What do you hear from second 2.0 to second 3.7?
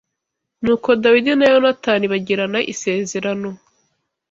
bagirana isezerano